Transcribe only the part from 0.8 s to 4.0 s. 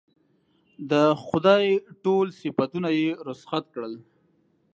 د خدای ټول صفتونه یې رخصت کړل.